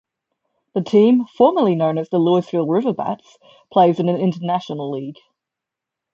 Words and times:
The 0.73 0.81
team, 0.81 1.25
formerly 1.25 1.75
known 1.75 1.99
as 1.99 2.09
the 2.09 2.17
Louisville 2.17 2.65
RiverBats, 2.65 3.37
plays 3.71 3.99
in 3.99 4.07
the 4.07 4.17
International 4.17 4.89
League. 4.89 5.19